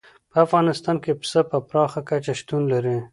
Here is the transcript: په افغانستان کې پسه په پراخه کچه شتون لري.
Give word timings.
په 0.31 0.37
افغانستان 0.45 0.95
کې 1.03 1.11
پسه 1.19 1.39
په 1.49 1.57
پراخه 1.69 2.01
کچه 2.09 2.33
شتون 2.39 2.61
لري. 2.73 2.97